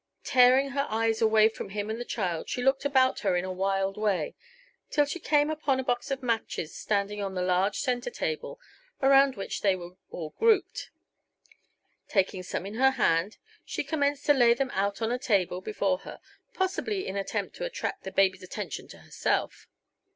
[0.23, 3.51] Tearing her eyes away from him and the child, she looked about her in a
[3.53, 4.33] wild way,
[4.89, 8.59] till she came upon a box of matches standing on the large center table
[9.03, 10.89] around which they were all grouped.
[12.07, 15.99] Taking some in her hand, she commenced to lay them out on the table before
[15.99, 16.19] her,
[16.51, 19.67] possibly in an attempt to attract the baby's attention to herself.